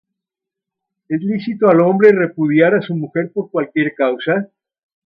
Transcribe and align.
¿Es 1.09 1.21
lícito 1.21 1.69
al 1.69 1.81
hombre 1.81 2.09
repudiar 2.11 2.73
á 2.73 2.81
su 2.81 2.95
mujer 2.95 3.31
por 3.31 3.51
cualquiera 3.51 3.93
causa? 3.95 4.49